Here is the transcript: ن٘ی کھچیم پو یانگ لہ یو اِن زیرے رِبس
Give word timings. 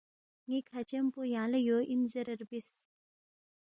ن٘ی 0.47 0.59
کھچیم 0.69 1.05
پو 1.13 1.21
یانگ 1.33 1.51
لہ 1.51 1.59
یو 1.67 1.77
اِن 1.89 2.01
زیرے 2.11 2.33
رِبس 2.39 2.67